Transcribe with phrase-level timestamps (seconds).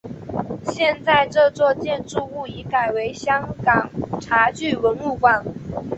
[0.63, 3.87] 现在这座建筑物已改为香港
[4.19, 5.45] 茶具文物馆。